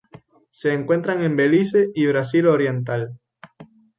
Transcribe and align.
Se 0.49 0.73
encuentran 0.73 1.21
en 1.21 1.35
Belice 1.35 1.89
y 1.93 2.07
Brasil 2.07 2.47
oriental. 2.47 3.19